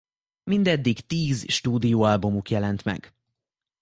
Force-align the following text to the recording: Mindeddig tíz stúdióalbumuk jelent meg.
Mindeddig 0.43 0.99
tíz 1.07 1.45
stúdióalbumuk 1.51 2.49
jelent 2.49 2.83
meg. 2.83 3.13